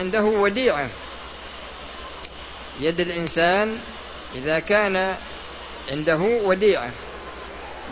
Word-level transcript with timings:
عنده 0.00 0.22
وديعة. 0.22 0.88
يد 2.80 3.00
الإنسان 3.00 3.78
إذا 4.34 4.58
كان 4.58 5.16
عنده 5.90 6.18
وديعة. 6.44 6.90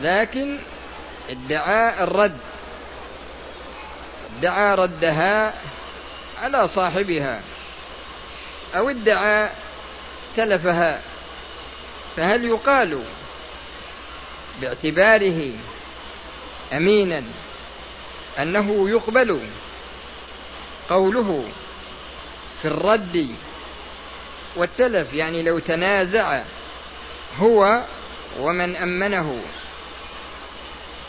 لكن 0.01 0.59
ادعى 1.31 2.03
الرد 2.05 2.39
ادعى 4.39 4.75
ردها 4.75 5.55
على 6.43 6.69
صاحبها 6.69 7.41
أو 8.77 8.89
ادعى 8.91 9.51
تلفها. 10.37 11.01
فهل 12.17 12.45
يقال 12.45 13.03
باعتباره 14.61 15.55
أمينا 16.73 17.23
أنه 18.39 18.91
يقبل 18.91 19.41
قوله 20.89 21.49
في 22.63 22.69
الرد 22.69 23.29
والتلف 24.57 25.15
يعني 25.15 25.43
لو 25.43 25.59
تنازع 25.59 26.43
هو 27.39 27.83
ومن 28.41 28.77
أمنه. 28.77 29.41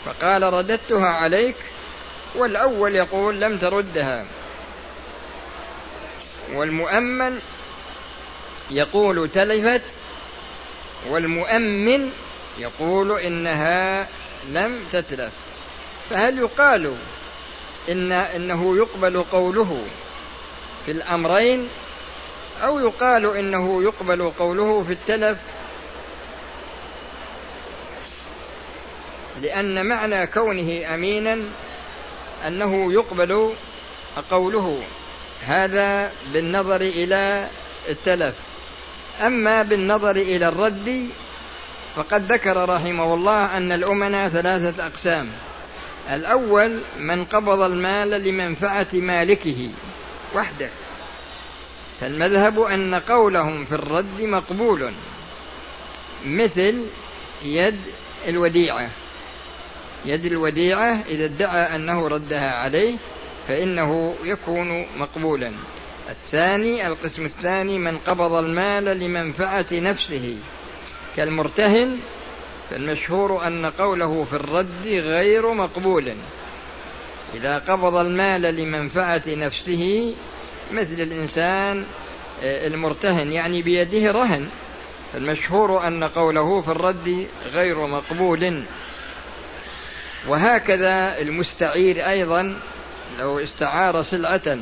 فقال 0.04 0.42
رددتها 0.42 1.08
عليك 1.08 1.56
والأول 2.34 2.94
يقول 2.96 3.40
لم 3.40 3.58
تردها. 3.58 4.26
والمؤمن 6.52 7.40
يقول 8.70 9.28
تلفت 9.28 9.82
والمؤمن 11.08 12.12
يقول 12.58 13.18
إنها 13.18 14.08
لم 14.48 14.78
تتلف. 14.92 15.32
فهل 16.10 16.38
يقال 16.38 16.96
إن 17.88 18.12
إنه 18.12 18.76
يقبل 18.76 19.22
قوله؟ 19.22 19.84
في 20.86 20.92
الأمرين 20.92 21.68
أو 22.62 22.78
يقال 22.78 23.36
إنه 23.36 23.82
يقبل 23.82 24.30
قوله 24.30 24.84
في 24.84 24.92
التلف. 24.92 25.38
لأن 29.40 29.86
معنى 29.86 30.26
كونه 30.26 30.94
أمينا 30.94 31.38
أنه 32.46 32.92
يقبل 32.92 33.52
قوله 34.30 34.82
هذا 35.46 36.12
بالنظر 36.32 36.80
إلى 36.80 37.48
التلف. 37.88 38.34
أما 39.20 39.62
بالنظر 39.62 40.16
إلى 40.16 40.48
الرد 40.48 41.08
فقد 41.96 42.32
ذكر 42.32 42.68
رحمه 42.68 43.14
الله 43.14 43.56
أن 43.56 43.72
الأمنا 43.72 44.28
ثلاثة 44.28 44.86
أقسام. 44.86 45.30
الأول 46.10 46.80
من 46.98 47.24
قبض 47.24 47.60
المال 47.60 48.10
لمنفعة 48.10 48.86
مالكه. 48.92 49.68
وحده. 50.34 50.68
فالمذهب 52.00 52.60
أن 52.60 52.94
قولهم 52.94 53.64
في 53.64 53.72
الرد 53.72 54.20
مقبول. 54.20 54.92
مثل 56.26 56.86
يد 57.42 57.80
الوديعة. 58.28 58.90
يد 60.04 60.26
الوديعة 60.26 61.02
إذا 61.08 61.24
ادعى 61.24 61.76
أنه 61.76 62.08
ردها 62.08 62.50
عليه 62.50 62.94
فإنه 63.48 64.14
يكون 64.24 64.86
مقبولا. 64.96 65.52
الثاني 66.10 66.86
القسم 66.86 67.24
الثاني 67.24 67.78
من 67.78 67.98
قبض 67.98 68.32
المال 68.32 68.84
لمنفعة 68.84 69.66
نفسه. 69.72 70.38
كالمرتهن 71.16 71.98
فالمشهور 72.70 73.46
أن 73.46 73.66
قوله 73.66 74.26
في 74.30 74.36
الرد 74.36 74.86
غير 74.86 75.52
مقبول. 75.52 76.16
إذا 77.34 77.58
قبض 77.58 77.94
المال 77.94 78.42
لمنفعة 78.42 79.22
نفسه 79.26 80.14
مثل 80.72 80.94
الإنسان 80.94 81.84
آه، 82.42 82.66
المرتهن 82.66 83.32
يعني 83.32 83.62
بيده 83.62 84.10
رهن. 84.10 84.48
فالمشهور 85.12 85.86
أن 85.86 86.04
قوله 86.04 86.60
في 86.60 86.68
الرد 86.68 87.26
غير 87.52 87.86
مقبول. 87.86 88.64
وهكذا 90.28 91.20
المستعير 91.20 92.08
أيضا 92.08 92.56
لو 93.18 93.38
استعار 93.38 94.02
سلعة 94.02 94.58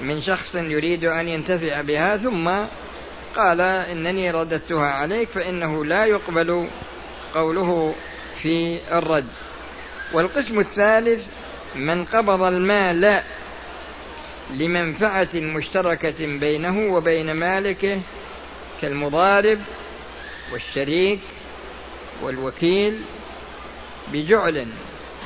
من 0.00 0.20
شخص 0.20 0.54
يريد 0.54 1.04
أن 1.04 1.28
ينتفع 1.28 1.80
بها 1.80 2.16
ثم 2.16 2.48
قال 3.36 3.60
إنني 3.60 4.30
رددتها 4.30 4.86
عليك 4.86 5.28
فإنه 5.28 5.84
لا 5.84 6.04
يقبل 6.04 6.68
قوله 7.34 7.94
في 8.42 8.78
الرد. 8.92 9.28
والقسم 10.12 10.58
الثالث 10.58 11.26
من 11.74 12.04
قبض 12.04 12.42
المال 12.42 13.22
لمنفعة 14.50 15.28
مشتركة 15.34 16.26
بينه 16.26 16.94
وبين 16.94 17.32
مالكه 17.32 18.00
كالمضارب 18.82 19.58
والشريك 20.52 21.20
والوكيل 22.22 23.00
بجعل 24.12 24.68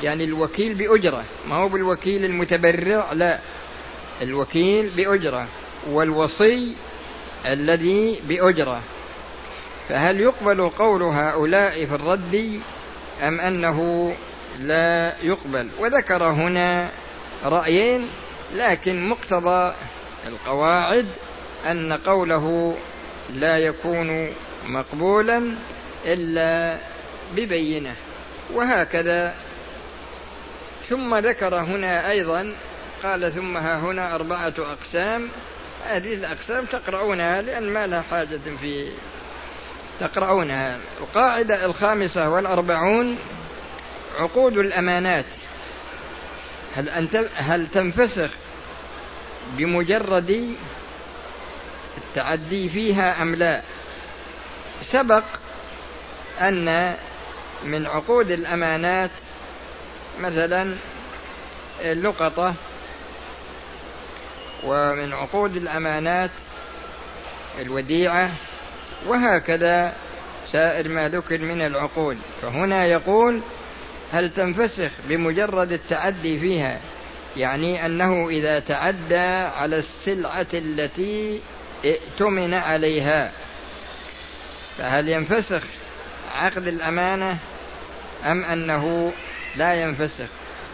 يعني 0.03 0.25
الوكيل 0.25 0.75
بأجرة 0.75 1.25
ما 1.49 1.57
هو 1.57 1.69
بالوكيل 1.69 2.25
المتبرع 2.25 3.13
لا 3.13 3.39
الوكيل 4.23 4.91
بأجرة 4.91 5.49
والوصي 5.91 6.75
الذي 7.47 8.21
بأجرة. 8.29 8.83
فهل 9.89 10.21
يقبل 10.21 10.69
قول 10.69 11.03
هؤلاء 11.03 11.87
في 11.87 11.95
الرد 11.95 12.61
أم 13.23 13.41
أنه 13.41 14.13
لا 14.59 15.13
يقبل. 15.23 15.69
وذكر 15.79 16.25
هنا 16.25 16.91
رأيين 17.45 18.09
لكن 18.55 19.09
مقتضى 19.09 19.75
القواعد 20.27 21.07
أن 21.67 21.93
قوله 21.93 22.77
لا 23.31 23.59
يكون 23.59 24.33
مقبولا 24.67 25.55
إلا 26.05 26.79
ببينة. 27.37 27.95
وهكذا. 28.53 29.35
ثم 30.89 31.15
ذكر 31.17 31.55
هنا 31.55 32.11
أيضا 32.11 32.53
قال 33.03 33.33
ثم 33.33 33.57
ها 33.57 33.79
هنا 33.79 34.15
أربعة 34.15 34.55
أقسام. 34.59 35.29
هذه 35.87 36.15
الأقسام 36.15 36.65
تقرؤونها 36.65 37.43
لأن 37.43 37.63
ما 37.63 37.87
لها 37.87 38.03
حاجة 38.03 38.41
في 38.61 38.89
تقرؤونها. 40.01 40.79
القاعدة 41.01 41.65
الخامسة 41.65 42.29
والأربعون 42.29 43.19
عقود 44.17 44.59
الأمانات. 44.59 45.25
هل 46.77 46.89
أنت 46.89 47.25
هل 47.37 47.67
تنفسخ 47.67 48.31
بمجرد 49.57 50.57
التعدي 51.97 52.69
فيها 52.69 53.23
أم 53.23 53.35
لا؟ 53.35 53.63
سبق 54.83 55.25
أن 56.41 56.97
من 57.65 57.87
عقود 57.87 58.31
الأمانات 58.31 59.11
مثلا 60.21 60.75
اللقطة 61.81 62.55
ومن 64.65 65.13
عقود 65.13 65.57
الأمانات 65.57 66.31
الوديعة 67.61 68.31
وهكذا 69.07 69.93
سائر 70.53 70.89
ما 70.89 71.09
ذكر 71.09 71.39
من 71.39 71.61
العقود. 71.61 72.19
فهنا 72.43 72.87
يقول 72.87 73.41
هل 74.13 74.31
تنفسخ 74.31 74.91
بمجرد 75.09 75.73
التعدي 75.73 76.39
فيها؟ 76.39 76.81
يعني 77.37 77.87
أنه 77.87 78.29
إذا 78.29 78.61
تعدى 78.61 79.27
على 79.57 79.77
السلعة 79.79 80.47
التي 80.55 81.41
ائتمن 81.85 82.55
عليها 82.55 83.33
فهل 84.79 85.09
ينفسخ 85.09 85.63
عقد 86.35 86.67
الأمانة 86.67 87.39
أم 88.25 88.45
أنه 88.45 89.13
لا 89.57 89.75
ينفسخ؟ 89.75 90.29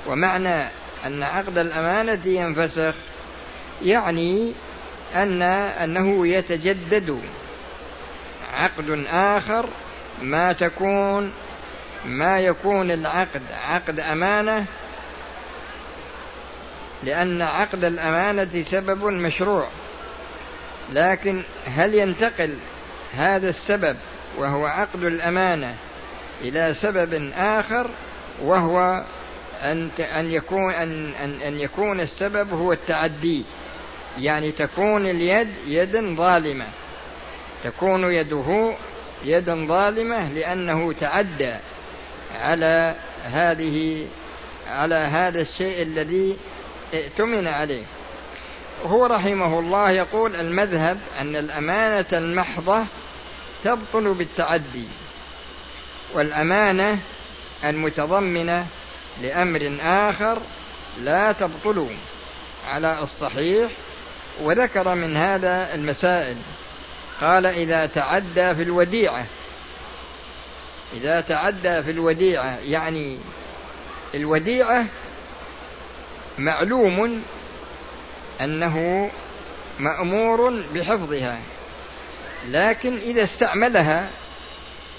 ومعنى 0.06 0.68
أن 1.06 1.22
عقد 1.22 1.58
الأمانة 1.58 2.26
ينفسخ 2.26 2.94
يعني 3.84 4.54
أن 5.14 5.42
أنه 5.42 6.26
يتجدد 6.26 7.20
عقد 8.52 9.04
آخر 9.08 9.68
ما 10.22 10.52
تكون 10.52 11.32
ما 12.06 12.40
يكون 12.40 12.90
العقد 12.90 13.42
عقد 13.52 14.00
أمانة 14.00 14.66
لأن 17.02 17.42
عقد 17.42 17.84
الأمانة 17.84 18.62
سبب 18.62 19.04
مشروع. 19.04 19.68
لكن 20.92 21.42
هل 21.66 21.94
ينتقل 21.94 22.56
هذا 23.14 23.48
السبب 23.48 23.96
وهو 24.36 24.66
عقد 24.66 25.04
الأمانة 25.04 25.74
إلى 26.40 26.74
سبب 26.74 27.32
آخر 27.36 27.90
وهو 28.42 29.04
أن 29.62 29.90
أن 29.98 30.30
يكون 30.30 30.72
أن 30.72 31.12
أن, 31.24 31.38
أن 31.46 31.60
يكون 31.60 32.00
السبب 32.00 32.52
هو 32.52 32.72
التعدي. 32.72 33.44
يعني 34.18 34.52
تكون 34.52 35.06
اليد 35.06 35.48
يدا 35.66 36.14
ظالمة. 36.14 36.66
تكون 37.64 38.04
يده 38.04 38.74
يدا 39.24 39.66
ظالمة 39.66 40.32
لأنه 40.32 40.92
تعدى. 40.92 41.54
على 42.34 42.96
هذه 43.24 44.06
على 44.66 44.94
هذا 44.94 45.40
الشيء 45.40 45.82
الذي 45.82 46.36
ائتمن 46.94 47.46
عليه. 47.46 47.84
هو 48.86 49.06
رحمه 49.06 49.58
الله 49.58 49.90
يقول 49.90 50.36
المذهب 50.36 50.98
أن 51.20 51.36
الأمانة 51.36 52.06
المحضة 52.12 52.84
تبطل 53.64 54.14
بالتعدي 54.14 54.86
والأمانة 56.14 56.98
المتضمنة 57.64 58.66
لأمر 59.22 59.76
آخر 59.82 60.38
لا 61.00 61.32
تبطل 61.32 61.86
على 62.68 63.02
الصحيح. 63.02 63.70
وذكر 64.40 64.94
من 64.94 65.16
هذا 65.16 65.74
المسائل 65.74 66.36
قال 67.20 67.46
إذا 67.46 67.86
تعدى 67.86 68.54
في 68.54 68.62
الوديعة 68.62 69.26
إذا 70.94 71.20
تعدى 71.20 71.82
في 71.82 71.90
الوديعة 71.90 72.58
يعني 72.58 73.18
الوديعة 74.14 74.86
معلوم 76.38 77.22
أنه 78.40 79.10
مأمور 79.80 80.62
بحفظها 80.74 81.40
لكن 82.48 82.96
إذا 82.96 83.24
استعملها 83.24 84.08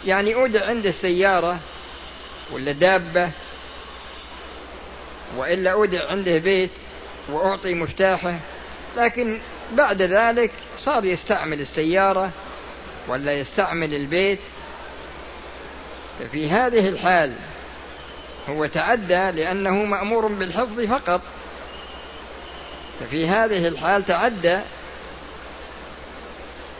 يعني 0.05 0.35
أودع 0.35 0.65
عنده 0.65 0.91
سيارة 0.91 1.59
ولا 2.51 2.71
دابة 2.71 3.31
وإلا 5.37 5.71
أودع 5.71 6.09
عنده 6.09 6.37
بيت 6.37 6.71
وأعطي 7.29 7.73
مفتاحه 7.73 8.39
لكن 8.97 9.39
بعد 9.73 10.01
ذلك 10.01 10.51
صار 10.85 11.05
يستعمل 11.05 11.61
السيارة 11.61 12.31
ولا 13.07 13.33
يستعمل 13.33 13.95
البيت 13.95 14.39
ففي 16.19 16.49
هذه 16.49 16.89
الحال 16.89 17.35
هو 18.49 18.65
تعدى 18.65 19.31
لأنه 19.31 19.73
مأمور 19.73 20.27
بالحفظ 20.27 20.81
فقط. 20.81 21.21
ففي 22.99 23.27
هذه 23.27 23.67
الحال 23.67 24.05
تعدى 24.05 24.59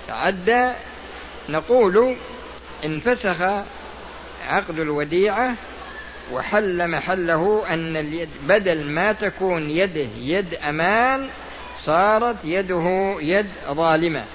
تعدى 0.07 0.71
نقول 1.49 2.15
انفسخ 2.85 3.41
عقد 4.47 4.79
الوديعة 4.79 5.55
وحل 6.31 6.87
محله 6.87 7.63
أن 7.69 7.97
اليد 7.97 8.29
بدل 8.47 8.85
ما 8.85 9.13
تكون 9.13 9.69
يده 9.69 10.09
يد 10.17 10.53
أمان 10.53 11.29
صارت 11.83 12.45
يده 12.45 13.15
يد 13.21 13.49
ظالمة. 13.71 14.25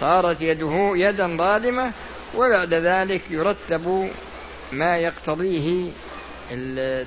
صارت 0.00 0.40
يده 0.40 0.92
يدا 0.94 1.36
ظالمة 1.36 1.92
وبعد 2.36 2.74
ذلك 2.74 3.22
يرتب 3.30 4.10
ما 4.72 4.96
يقتضيه 4.98 5.92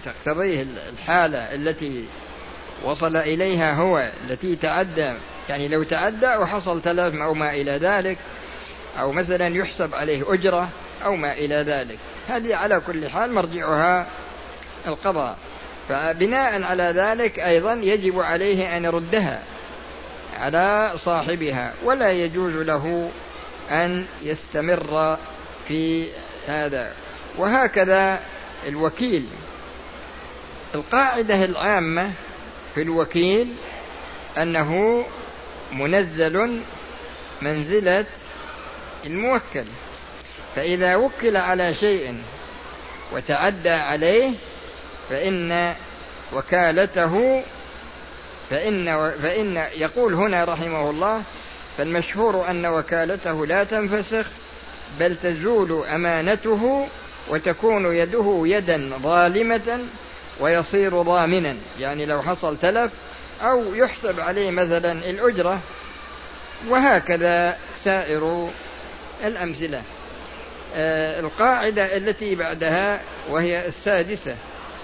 تقتضيه 0.06 0.66
الحالة 0.90 1.38
التي 1.38 2.06
وصل 2.84 3.18
إليها 3.18 3.74
هو 3.74 4.12
التي 4.30 4.56
تعدى 4.56 5.14
يعني 5.50 5.68
لو 5.68 5.84
تعدى 5.84 6.36
وحصل 6.36 6.82
تلف 6.82 7.16
أو 7.16 7.34
ما 7.34 7.54
إلى 7.54 7.78
ذلك 7.78 8.18
أو 9.00 9.12
مثلا 9.12 9.48
يحسب 9.48 9.96
عليه 9.96 10.34
أجرة 10.34 10.70
أو 11.06 11.16
ما 11.16 11.34
إلى 11.34 11.56
ذلك. 11.56 12.00
هذه 12.28 12.56
على 12.56 12.82
كل 12.88 13.10
حال 13.10 13.34
مرجعها 13.34 14.08
القضاء. 14.88 15.38
فبناء 15.90 16.64
على 16.64 16.84
ذلك 16.84 17.40
أيضا 17.40 17.74
يجب 17.74 18.20
عليه 18.20 18.78
أن 18.78 18.86
يردها 18.86 19.44
على 20.38 20.94
صاحبها 20.98 21.74
ولا 21.84 22.12
يجوز 22.12 22.54
له 22.54 23.12
أن 23.72 24.06
يستمر 24.22 25.18
في 25.68 26.12
هذا. 26.48 26.94
وهكذا 27.38 28.20
الوكيل. 28.68 29.28
القاعدة 30.76 31.46
العامة 31.46 32.12
في 32.76 32.82
الوكيل 32.82 33.54
أنه 34.38 35.04
منزل 35.72 36.62
منزلة 37.42 38.06
الموكل. 39.06 39.66
فإذا 40.56 40.96
وكل 40.96 41.38
على 41.38 41.76
شيء 41.76 42.22
وتعدى 43.14 43.70
عليه 43.70 44.32
فإن 45.10 45.76
وكالته 46.34 47.44
فإن 48.50 49.12
فإن 49.24 49.68
يقول 49.76 50.14
هنا 50.14 50.44
رحمه 50.44 50.90
الله 50.90 51.24
فالمشهور 51.78 52.50
أن 52.50 52.66
وكالته 52.66 53.46
لا 53.46 53.64
تنفسخ 53.64 54.26
بل 55.00 55.16
تزول 55.16 55.84
أمانته 55.88 56.88
وتكون 57.30 57.96
يده 57.96 58.42
يدا 58.46 58.90
ظالمة 58.98 59.80
ويصير 60.40 61.02
ضامنا. 61.02 61.58
يعني 61.80 62.06
لو 62.06 62.22
حصل 62.22 62.58
تلف 62.58 62.92
أو 63.42 63.76
يحسب 63.76 64.20
عليه 64.20 64.52
مثلا 64.52 64.92
الأجرة 65.10 65.60
وهكذا 66.68 67.58
سائر 67.84 68.50
الأمثلة. 69.24 69.84
آه 70.76 71.20
القاعدة 71.20 71.98
التي 71.98 72.36
بعدها 72.36 73.02
وهي 73.30 73.68
السادسة 73.68 74.36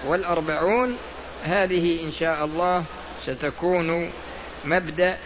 والأربعون 0.06 0.96
هذه 1.44 2.04
إن 2.04 2.12
شاء 2.12 2.44
الله 2.44 2.84
ستكون 3.26 4.10
مبدأ 4.64 5.18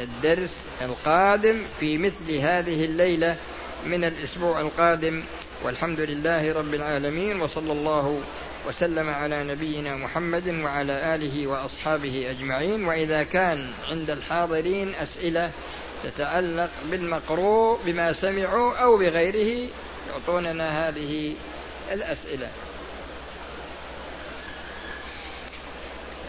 الدرس 0.00 0.50
القادم 0.82 1.62
في 1.80 1.98
مثل 1.98 2.36
هذه 2.36 2.84
الليلة 2.84 3.36
من 3.86 4.04
الأسبوع 4.04 4.60
القادم 4.60 5.22
والحمد 5.62 6.00
لله 6.00 6.52
رب 6.52 6.74
العالمين 6.74 7.40
وصلى 7.40 7.72
الله 7.72 8.20
وسلم 8.68 9.08
على 9.08 9.44
نبينا 9.44 9.96
محمد 9.96 10.48
وعلى 10.48 11.14
آله 11.14 11.46
وأصحابه 11.46 12.30
أجمعين. 12.30 12.84
وإذا 12.84 13.22
كان 13.22 13.70
عند 13.88 14.10
الحاضرين 14.10 14.94
أسئلة 14.94 15.50
تتعلق 16.04 16.70
بالمقروء 16.90 17.80
بما 17.86 18.12
سمعوا 18.12 18.76
أو 18.76 18.96
بغيره 18.96 19.68
يعطوننا 20.10 20.88
هذه 20.88 21.34
الأسئلة. 21.92 22.48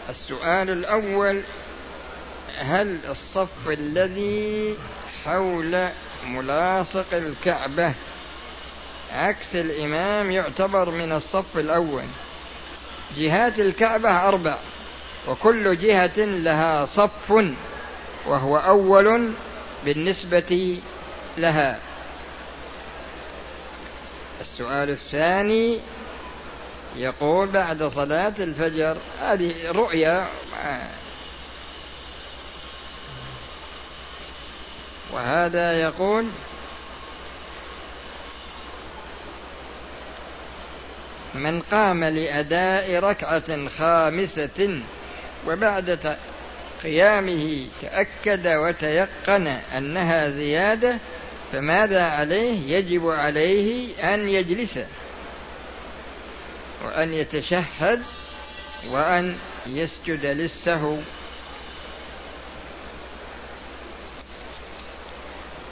السؤال 0.08 0.70
الأول 0.70 1.42
هل 2.58 2.98
الصف 3.08 3.68
الذي 3.68 4.76
حول 5.24 5.88
ملاصق 6.26 7.06
الكعبة 7.12 7.94
عكس 9.12 9.54
الإمام 9.54 10.30
يعتبر 10.30 10.90
من 10.90 11.12
الصف 11.12 11.58
الأول؟ 11.58 12.04
جهات 13.16 13.58
الكعبة 13.58 14.28
أربع 14.28 14.58
وكل 15.28 15.76
جهة 15.76 16.18
لها 16.24 16.84
صف 16.84 17.32
وهو 18.26 18.56
أول 18.56 19.32
بالنسبة 19.84 20.78
لها. 21.38 21.80
السؤال 24.40 24.90
الثاني 24.90 25.80
يقول 26.96 27.48
بعد 27.48 27.84
صلاة 27.84 28.34
الفجر 28.38 28.96
هذه 29.20 29.70
رؤيا 29.70 30.26
وهذا 35.14 35.72
يقول 35.72 36.26
من 41.34 41.60
قام 41.60 42.04
لأداء 42.04 42.98
ركعة 42.98 43.68
خامسة 43.68 44.80
وبعد 45.46 46.16
قيامه 46.82 47.66
تأكد 47.82 48.46
وتيقن 48.46 49.46
أنها 49.46 50.30
زيادة 50.30 50.98
فماذا 51.52 52.02
عليه؟ 52.02 52.76
يجب 52.76 53.06
عليه 53.06 53.94
أن 54.14 54.28
يجلس 54.28 54.78
وأن 56.84 57.14
يتشهد 57.14 58.02
وأن 58.90 59.36
يسجد 59.66 60.26
للسهو 60.26 60.96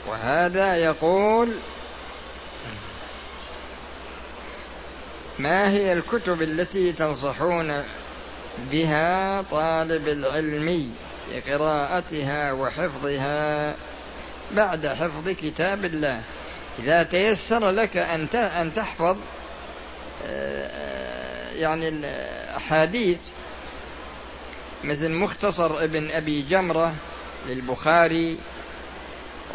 وهذا 0.07 0.77
يقول 0.77 1.49
ما 5.39 5.71
هي 5.71 5.93
الكتب 5.93 6.43
التي 6.43 6.93
تنصحون 6.93 7.83
بها 8.71 9.43
طالب 9.43 10.09
العلم 10.09 10.95
بقراءتها 11.33 12.53
وحفظها 12.53 13.75
بعد 14.53 14.87
حفظ 14.87 15.29
كتاب 15.29 15.85
الله؟ 15.85 16.23
إذا 16.79 17.03
تيسر 17.03 17.71
لك 17.71 17.97
أن 17.97 18.73
تحفظ 18.75 19.17
آه، 20.27 21.53
يعني 21.53 21.89
الأحاديث 21.89 23.19
مثل 24.85 25.11
مختصر 25.11 25.85
ابن 25.85 26.11
أبي 26.11 26.43
جمرة 26.43 26.95
للبخاري 27.47 28.39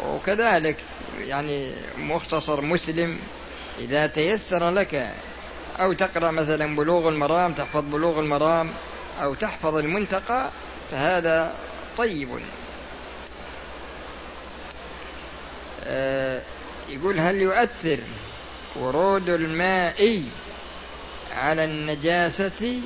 وكذلك 0.06 0.76
يعني 1.20 1.74
مختصر 1.98 2.60
مسلم 2.60 3.18
إذا 3.78 4.06
تيسر 4.06 4.70
لك 4.70 5.12
أو 5.80 5.92
تقرأ 5.92 6.30
مثلا 6.30 6.76
بلوغ 6.76 7.08
المرام 7.08 7.52
تحفظ 7.52 7.84
بلوغ 7.84 8.20
المرام 8.20 8.70
أو 9.22 9.34
تحفظ 9.34 9.76
المنتقى 9.76 10.50
فهذا 10.90 11.54
طيب. 11.98 12.28
آه، 15.84 16.42
يقول 16.88 17.20
هل 17.20 17.36
يؤثر 17.36 17.98
ورود 18.76 19.28
الماء 19.28 20.24
على 21.36 21.64
النجاسة 21.64 22.80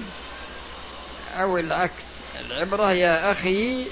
أو 1.35 1.59
العكس؟ 1.59 2.05
العبرة 2.41 2.93
يا 2.93 3.31
أخي 3.31 3.87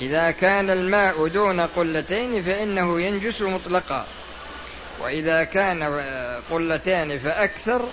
إذا 0.00 0.30
كان 0.30 0.70
الماء 0.70 1.28
دون 1.28 1.60
قلتين 1.60 2.42
فإنه 2.42 3.00
ينجس 3.00 3.42
مطلقا. 3.42 4.06
وإذا 5.00 5.44
كان 5.44 5.82
قلتان 6.50 7.18
فأكثر 7.18 7.88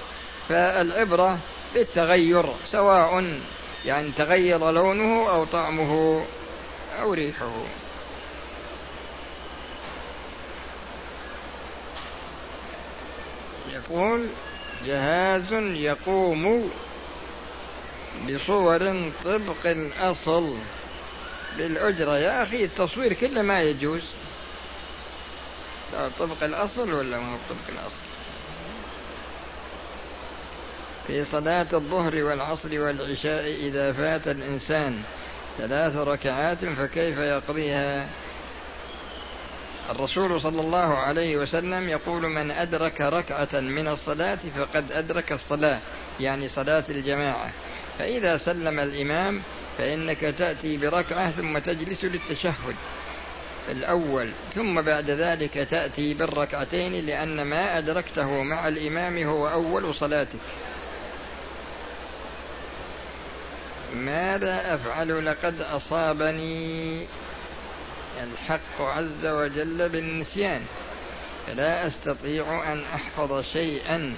فالعبرة 0.50 1.39
بالتغير 1.74 2.45
سواء 2.72 3.39
يعني 3.86 4.12
تغير 4.17 4.72
لونه 4.72 5.29
أو 5.29 5.45
طعمه 5.45 6.25
أو 7.01 7.13
ريحه. 7.13 7.51
يقول 13.74 14.27
جهاز 14.86 15.53
يقوم 15.75 16.72
بصور 18.29 19.12
طبق 19.25 19.65
الأصل. 19.65 20.57
بالأجرة 21.57 22.17
يا 22.17 22.43
أخي 22.43 22.63
التصوير 22.63 23.13
كله 23.13 23.41
ما 23.41 23.62
يجوز. 23.62 24.01
طبق 26.19 26.43
الأصل 26.43 26.93
ولا 26.93 27.17
ما 27.17 27.33
هو 27.33 27.38
طبق 27.50 27.69
الأصل؟ 27.69 28.03
في 31.07 31.25
صلاة 31.25 31.67
الظهر 31.74 32.24
والعصر 32.24 32.79
والعشاء 32.79 33.55
إذا 33.55 33.93
فات 33.93 34.27
الإنسان 34.27 35.01
ثلاث 35.57 35.95
ركعات 35.95 36.65
فكيف 36.65 37.17
يقضيها؟ 37.17 38.07
الرسول 39.89 40.41
صلى 40.41 40.62
الله 40.62 40.98
عليه 40.98 41.38
وسلم 41.38 41.89
يقول 41.89 42.22
من 42.22 42.51
أدرك 42.51 43.01
ركعة 43.01 43.60
من 43.60 43.88
الصلاة 43.88 44.39
فقد 44.57 44.91
أدرك 44.91 45.31
الصلاة. 45.31 45.79
يعني 46.19 46.50
صلاة 46.50 46.83
الجماعة. 46.89 47.51
فإذا 48.00 48.38
سلم 48.38 48.79
الإمام 48.79 49.41
فإنك 49.77 50.20
تأتي 50.20 50.77
بركعة 50.77 51.32
ثم 51.32 51.58
تجلس 51.58 52.03
للتشهد 52.03 52.75
الأول 53.70 54.30
ثم 54.56 54.82
بعد 54.82 55.10
ذلك 55.10 55.53
تأتي 55.53 56.13
بالركعتين 56.13 57.06
لأن 57.06 57.42
ما 57.42 57.77
أدركته 57.77 58.44
مع 58.44 58.68
الإمام 58.68 59.24
هو 59.24 59.50
أول 59.50 59.96
صلاتك. 59.96 60.39
ماذا 63.96 64.75
أفعل 64.75 65.25
لقد 65.25 65.62
أصابني 65.62 67.08
الحق 68.24 68.82
عز 68.82 69.25
وجل 69.25 69.89
بالنسيان؟ 69.89 70.62
فلا 71.48 71.88
أستطيع 71.88 72.74
أن 72.74 72.84
أحفظ 72.96 73.44
شيئا. 73.53 74.13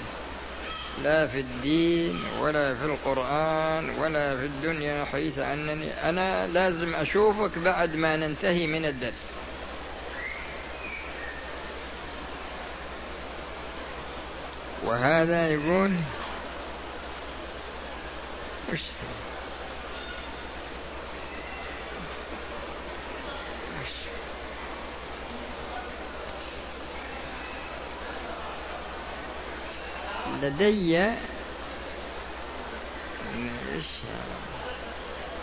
لا 1.01 1.27
في 1.27 1.39
الدين 1.39 2.23
ولا 2.39 2.75
في 2.75 2.85
القرآن 2.85 3.89
ولا 3.89 4.35
في 4.35 4.45
الدنيا 4.45 5.05
حيث 5.05 5.39
أنني 5.39 6.09
أنا 6.09 6.47
لازم 6.47 6.95
أشوفك 6.95 7.57
بعد 7.57 7.95
ما 7.95 8.15
ننتهي 8.15 8.67
من 8.67 8.85
الدرس. 8.85 9.31
وهذا 14.83 15.49
يقول 15.49 15.91
لدي 30.41 31.11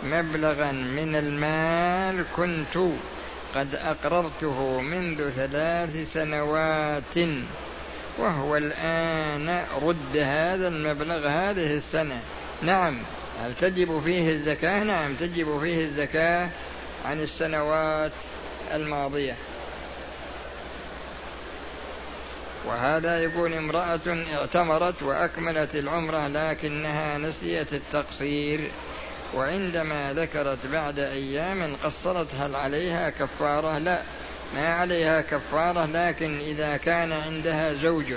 مبلغا 0.03 0.71
من 0.71 1.15
المال 1.15 2.25
كنت 2.35 2.77
قد 3.55 3.75
أقررته 3.75 4.81
منذ 4.81 5.29
ثلاث 5.29 6.13
سنوات 6.13 7.29
وهو 8.17 8.57
الآن 8.57 9.65
رد 9.81 10.17
هذا 10.17 10.67
المبلغ 10.67 11.27
هذه 11.27 11.77
السنة. 11.77 12.21
نعم 12.61 12.97
هل 13.41 13.53
تجب 13.55 14.01
فيه 14.05 14.29
الزكاة؟ 14.29 14.83
نعم 14.83 15.13
تجب 15.13 15.59
فيه 15.59 15.85
الزكاة 15.85 16.49
عن 17.05 17.19
السنوات 17.19 18.11
الماضية. 18.73 19.35
وهذا 22.65 23.23
يقول 23.23 23.53
امرأة 23.53 24.23
اعتمرت 24.33 25.03
وأكملت 25.03 25.75
العمرة 25.75 26.27
لكنها 26.27 27.17
نسيت 27.17 27.73
التقصير. 27.73 28.71
وعندما 29.35 30.13
ذكرت 30.13 30.67
بعد 30.67 30.99
أيام 30.99 31.75
قصرت 31.83 32.35
هل 32.35 32.55
عليها 32.55 33.09
كفارة 33.09 33.77
لا 33.77 34.01
ما 34.55 34.69
عليها 34.69 35.21
كفارة 35.21 35.85
لكن 35.85 36.39
إذا 36.39 36.77
كان 36.77 37.11
عندها 37.11 37.73
زوج 37.73 38.13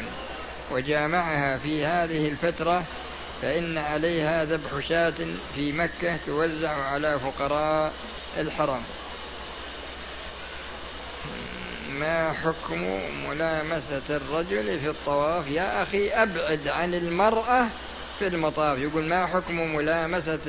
وجامعها 0.71 1.57
في 1.57 1.85
هذه 1.87 2.29
الفترة 2.29 2.85
فإن 3.43 3.79
عليها 3.79 4.45
ذبح 4.45 4.89
شاة 4.89 5.15
في 5.55 5.73
مكة 5.73 6.17
توزع 6.27 6.71
على 6.71 7.21
فقراء 7.21 7.93
الحرم. 8.39 8.83
ما 12.01 12.33
حكم 12.33 13.01
ملامسة 13.29 14.17
الرجل 14.17 14.81
في 14.81 14.89
الطواف؟ 14.89 15.51
يا 15.51 15.83
أخي 15.83 16.09
أبعد 16.09 16.69
عن 16.69 16.95
المرأة 16.95 17.67
في 18.19 18.27
المطاف. 18.27 18.79
يقول 18.79 19.05
ما 19.05 19.27
حكم 19.27 19.75
ملامسة 19.75 20.41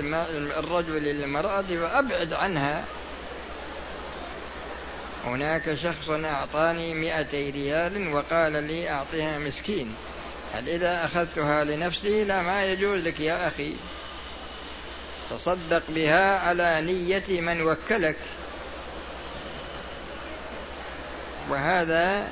الرجل 0.59 1.03
للمرأة 1.03 1.61
فأبعد 1.61 2.33
عنها. 2.33 2.85
هناك 5.25 5.75
شخص 5.75 6.09
أعطاني 6.09 6.93
مئتي 6.93 7.49
ريال 7.49 8.13
وقال 8.13 8.63
لي 8.63 8.89
أعطها 8.89 9.37
مسكين. 9.37 9.95
هل 10.53 10.69
إذا 10.69 11.05
أخذتها 11.05 11.63
لنفسي؟ 11.63 12.23
لا 12.23 12.41
ما 12.41 12.65
يجوز 12.65 13.01
لك 13.01 13.19
يا 13.19 13.47
أخي. 13.47 13.75
تصدق 15.29 15.83
بها 15.89 16.39
على 16.39 16.81
نية 16.81 17.41
من 17.41 17.61
وكلك. 17.61 18.17
وهذا 21.49 22.27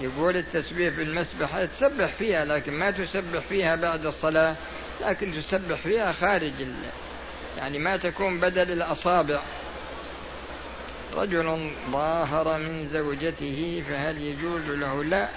يقول 0.00 0.36
التسبيح 0.36 0.94
في 0.94 1.02
المسبحة 1.02 1.64
تسبح 1.64 2.06
فيها 2.06 2.44
لكن 2.44 2.72
ما 2.72 2.90
تسبح 2.90 3.40
فيها 3.48 3.74
بعد 3.74 4.06
الصلاة 4.06 4.56
لكن 5.00 5.32
تسبح 5.32 5.76
فيها 5.76 6.12
خارج 6.12 6.52
يعني 7.58 7.78
ما 7.78 7.96
تكون 7.96 8.40
بدل 8.40 8.72
الأصابع. 8.72 9.40
رجل 11.14 11.70
ظاهر 11.90 12.58
من 12.58 12.88
زوجته 12.88 13.84
فهل 13.88 14.18
يجوز 14.18 14.68
له؟ 14.68 15.04
لا. 15.04 15.28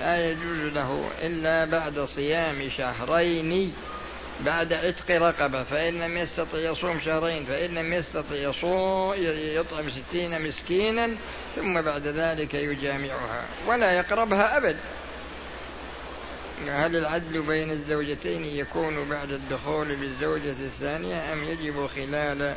لا 0.00 0.30
يجوز 0.30 0.72
له 0.72 1.10
إلا 1.22 1.64
بعد 1.64 2.00
صيام 2.00 2.70
شهرين. 2.76 3.74
بعد 4.46 4.72
عتق 4.72 5.10
رقبة 5.10 5.62
فإن 5.62 5.98
لم 6.02 6.16
يستطع 6.16 6.58
يصوم 6.58 7.00
شهرين 7.00 7.44
فإن 7.44 7.74
لم 7.74 7.92
يستطع 7.92 8.34
يصوم 8.34 9.14
يطعم 9.34 9.90
ستين 9.90 10.48
مسكينا 10.48 11.10
ثم 11.56 11.82
بعد 11.82 12.06
ذلك 12.06 12.54
يجامعها 12.54 13.44
ولا 13.66 13.92
يقربها 13.92 14.56
أبد. 14.56 14.76
هل 16.68 16.96
العدل 16.96 17.42
بين 17.42 17.70
الزوجتين 17.70 18.44
يكون 18.44 19.08
بعد 19.08 19.32
الدخول 19.32 19.96
بالزوجة 19.96 20.50
الثانية 20.50 21.32
أم 21.32 21.44
يجب 21.44 21.86
خلال 21.86 22.54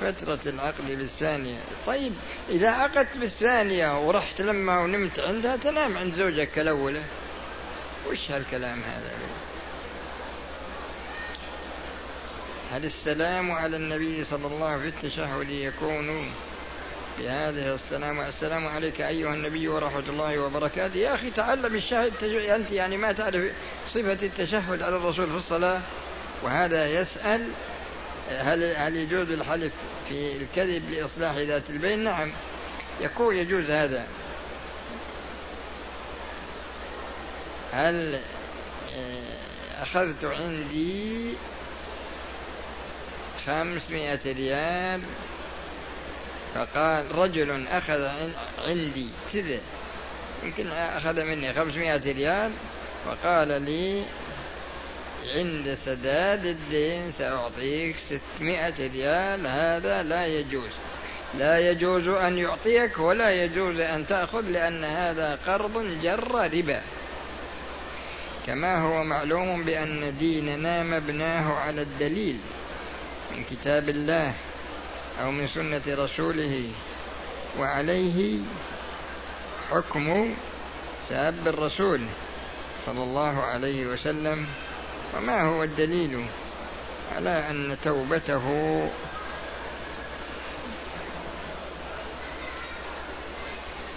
فترة 0.00 0.38
العقد 0.46 0.86
بالثانية؟ 0.86 1.58
طيب 1.86 2.12
إذا 2.48 2.70
عقدت 2.70 3.16
بالثانية 3.16 4.06
ورحت 4.06 4.40
لما 4.40 4.80
ونمت 4.80 5.20
عندها 5.20 5.56
تنام 5.56 5.96
عند 5.96 6.14
زوجك 6.14 6.58
الأولى. 6.58 7.02
وش 8.10 8.30
هالكلام 8.30 8.80
هذا؟ 8.82 9.10
هل 12.70 12.84
السلام 12.84 13.52
على 13.52 13.76
النبي 13.76 14.24
صلى 14.24 14.46
الله 14.46 14.66
عليه 14.66 14.76
وسلم 14.76 14.90
في 14.90 15.06
التشهد 15.06 15.50
يكون 15.50 16.32
بهذه 17.18 17.74
السلام؟ 17.74 18.20
السلام 18.20 18.66
عليك 18.66 19.00
أيها 19.00 19.34
النبي 19.34 19.68
ورحمة 19.68 20.02
الله 20.08 20.38
وبركاته. 20.38 20.96
يا 20.96 21.14
أخي 21.14 21.30
تعلم 21.30 21.74
الشهد 21.74 22.24
أنت 22.24 22.70
يعني 22.70 22.96
ما 22.96 23.12
تعرف 23.12 23.52
صفة 23.88 24.18
التشهد 24.22 24.82
على 24.82 24.96
الرسول 24.96 25.26
في 25.26 25.36
الصلاة؟ 25.36 25.80
وهذا 26.42 26.86
يسأل 26.86 27.48
هل 28.30 28.74
هل 28.76 28.96
يجوز 28.96 29.30
الحلف 29.30 29.72
في 30.08 30.36
الكذب 30.36 30.90
لإصلاح 30.90 31.36
ذات 31.36 31.70
البين؟ 31.70 32.04
نعم 32.04 32.32
يكون 33.00 33.36
يجوز 33.36 33.70
هذا. 33.70 34.06
هل 37.72 38.20
آه، 38.94 39.82
أخذت 39.82 40.24
عندي 40.24 41.34
خمسمائة 43.46 44.20
ريال. 44.26 45.00
فقال 46.54 47.18
رجل 47.18 47.66
أخذ 47.66 48.08
عندي 48.58 49.08
كذا 49.32 49.60
يمكن 50.42 50.66
أخذ 50.72 51.22
مني 51.22 51.52
خمسمائة 51.52 52.12
ريال. 52.12 52.52
وقال 53.06 53.62
لي 53.62 54.04
عند 55.34 55.74
سداد 55.74 56.44
الدين 56.44 57.12
سأعطيك 57.12 57.96
ستمائة 57.96 58.92
ريال 58.92 59.46
هذا 59.46 60.02
لا 60.02 60.26
يجوز. 60.26 60.70
لا 61.38 61.70
يجوز 61.70 62.08
أن 62.08 62.38
يعطيك 62.38 62.98
ولا 62.98 63.44
يجوز 63.44 63.78
أن 63.78 64.06
تأخذ 64.06 64.40
لأن 64.40 64.84
هذا 64.84 65.38
قرض 65.46 66.00
جر 66.02 66.34
ربا. 66.34 66.80
كما 68.46 68.82
هو 68.82 69.04
معلوم 69.04 69.64
بأن 69.64 70.16
ديننا 70.18 70.82
مبناه 70.82 71.54
على 71.54 71.82
الدليل. 71.82 72.38
من 73.32 73.44
كتاب 73.50 73.88
الله 73.88 74.34
أو 75.22 75.30
من 75.30 75.46
سنة 75.46 75.82
رسوله 75.88 76.70
وعليه 77.58 78.38
حكم 79.70 80.34
ساب 81.08 81.48
الرسول 81.48 82.00
صلى 82.86 83.02
الله 83.02 83.42
عليه 83.42 83.86
وسلم. 83.86 84.46
وما 85.16 85.42
هو 85.42 85.62
الدليل 85.62 86.24
على 87.16 87.50
أن 87.50 87.76
توبته 87.84 88.46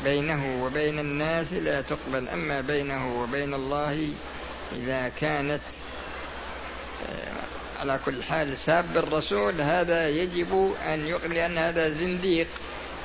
بينه 0.03 0.63
وبين 0.63 0.99
الناس 0.99 1.53
لا 1.53 1.81
تقبل 1.81 2.29
أما 2.29 2.61
بينه 2.61 3.21
وبين 3.21 3.53
الله 3.53 4.13
إذا 4.75 5.09
كانت 5.21 5.61
على 7.83 7.99
كل 8.05 8.23
حال 8.23 8.57
ساب 8.57 8.97
الرسول 8.97 9.61
هذا 9.61 10.09
يجب 10.09 10.75
أن 10.85 11.07
يقبل 11.07 11.35
لأن 11.35 11.57
هذا 11.57 11.89
زنديق. 11.89 12.47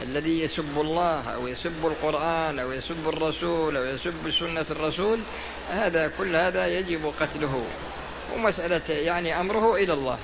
الذي 0.02 0.40
يسب 0.40 0.80
الله 0.80 1.34
أو 1.34 1.46
يسب 1.46 1.86
القرآن 1.86 2.58
أو 2.58 2.72
يسب 2.72 3.08
الرسول 3.08 3.76
أو 3.76 3.84
يسب 3.84 4.30
سنة 4.40 4.66
الرسول 4.70 5.18
هذا 5.70 6.12
كل 6.18 6.36
هذا 6.36 6.66
يجب 6.66 7.12
قتله. 7.20 7.64
ومسألة 8.34 8.94
يعني 8.94 9.40
أمره 9.40 9.76
إلى 9.76 9.92
الله. 9.92 10.18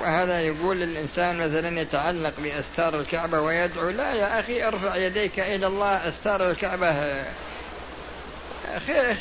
وهذا 0.00 0.40
يقول 0.40 0.82
الإنسان 0.82 1.36
مثلا 1.36 1.80
يتعلق 1.80 2.40
بأستار 2.40 3.00
الكعبة 3.00 3.40
ويدعو 3.40 3.90
لا 3.90 4.14
يا 4.14 4.40
أخي 4.40 4.66
ارفع 4.66 4.96
يديك 4.96 5.40
إلى 5.40 5.66
الله 5.66 6.08
أستار 6.08 6.50
الكعبة. 6.50 7.24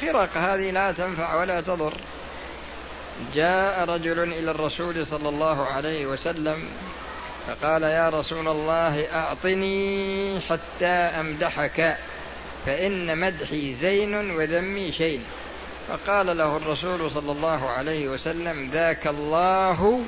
خرق 0.01 0.37
هذه 0.37 0.71
لا 0.71 0.91
تنفع 0.91 1.35
ولا 1.35 1.61
تضر. 1.61 1.93
جاء 3.35 3.85
رجل 3.89 4.19
إلى 4.19 4.51
الرسول 4.51 5.07
صلى 5.07 5.29
الله 5.29 5.65
عليه 5.65 6.05
وسلم 6.05 6.69
فقال 7.47 7.83
يا 7.83 8.09
رسول 8.09 8.47
الله 8.47 9.13
أعطني 9.13 10.39
حتى 10.49 10.85
أمدحك 10.85 11.97
فإن 12.65 13.17
مدحي 13.17 13.75
زين 13.75 14.31
وذمي 14.31 14.91
شين. 14.91 15.23
فقال 15.87 16.37
له 16.37 16.57
الرسول 16.57 17.11
صلى 17.11 17.31
الله 17.31 17.69
عليه 17.69 18.09
وسلم 18.09 18.69
ذاك 18.73 19.07
الله 19.07 20.01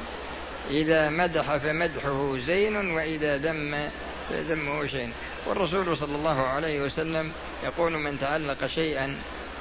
إذا 0.69 1.09
مدح 1.09 1.57
فمدحه 1.57 2.37
زين 2.47 2.91
وإذا 2.91 3.37
ذم 3.37 3.89
فذمه 4.29 4.87
شين. 4.87 5.11
والرسول 5.45 5.97
صلى 5.97 6.15
الله 6.15 6.47
عليه 6.47 6.81
وسلم 6.81 7.31
يقول 7.63 7.91
من 7.91 8.19
تعلق 8.19 8.67
شيئا 8.67 9.15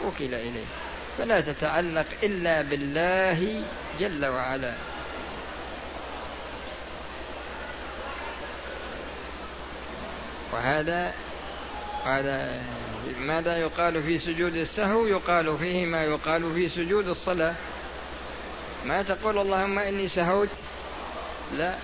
وكل 0.04 0.34
إليه. 0.34 0.64
فلا 1.18 1.40
تتعلق 1.40 2.06
إلا 2.22 2.62
بالله 2.62 3.62
جل 4.00 4.26
وعلا. 4.26 4.74
وهذا 10.52 11.14
هذا 12.04 12.62
ماذا 13.18 13.56
يقال 13.56 14.02
في 14.02 14.18
سجود 14.18 14.56
السهو؟ 14.56 15.06
يقال 15.06 15.58
فيه 15.58 15.86
ما 15.86 16.04
يقال 16.04 16.54
في 16.54 16.68
سجود 16.68 17.08
الصلاة. 17.08 17.54
ما 18.84 19.02
تقول 19.02 19.38
اللهم 19.38 19.78
إني 19.78 20.08
سهوت؟ 20.08 20.48
لا. 21.56 21.74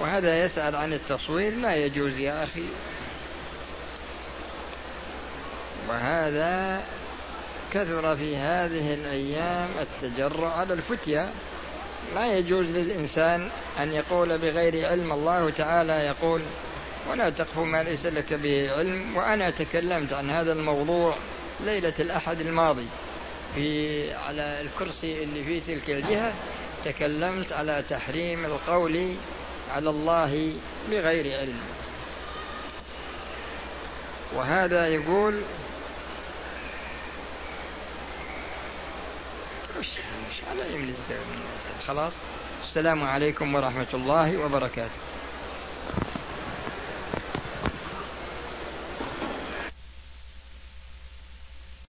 وهذا 0.00 0.44
يسأل 0.44 0.76
عن 0.76 0.92
التصوير. 0.92 1.54
لا 1.54 1.74
يجوز 1.74 2.18
يا 2.18 2.44
أخي. 2.44 2.64
وهذا 5.94 6.82
كثر 7.72 8.16
في 8.16 8.36
هذه 8.36 8.94
الأيام 8.94 9.68
التجرع 9.80 10.56
على 10.56 10.74
الفتية. 10.74 11.28
ما 12.14 12.26
يجوز 12.26 12.66
للإنسان 12.66 13.48
أن 13.78 13.92
يقول 13.92 14.38
بغير 14.38 14.88
علم. 14.88 15.12
الله 15.12 15.50
تعالى 15.50 15.92
يقول 15.92 16.40
ولا 17.10 17.30
تقف 17.30 17.58
ما 17.58 17.82
ليس 17.82 18.06
لك 18.06 18.34
به 18.34 18.72
علم. 18.72 19.16
وأنا 19.16 19.50
تكلمت 19.50 20.12
عن 20.12 20.30
هذا 20.30 20.52
الموضوع 20.52 21.14
ليلة 21.64 21.94
الأحد 22.00 22.40
الماضي. 22.40 22.86
في 23.54 24.14
على 24.14 24.60
الكرسي 24.60 25.22
اللي 25.22 25.44
في 25.44 25.60
تلك 25.60 25.90
الجهة 25.90 26.32
تكلمت 26.84 27.52
على 27.52 27.84
تحريم 27.90 28.44
القول 28.44 29.14
على 29.74 29.90
الله 29.90 30.52
بغير 30.90 31.38
علم. 31.38 31.60
وهذا 34.36 34.88
يقول 34.88 35.34
على 40.50 40.62
خلاص. 41.86 42.12
السلام 42.64 43.04
عليكم 43.04 43.54
ورحمة 43.54 43.86
الله 43.94 44.36
وبركاته. 44.36 45.13